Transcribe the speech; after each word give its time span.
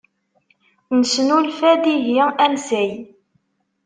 Nesnulfa-d 0.97 1.83
ihi 1.95 2.15
ansay. 2.45 2.91